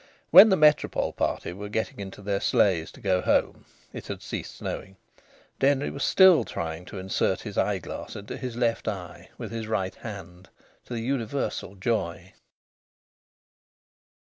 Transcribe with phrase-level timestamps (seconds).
[0.31, 4.55] When the Métropole party were getting into their sleighs to go home it had ceased
[4.57, 4.97] snowing
[5.59, 9.93] Denry was still trying to insert his eyeglass into his left eye with his right
[9.93, 10.49] hand,
[10.85, 12.33] to the universal joy.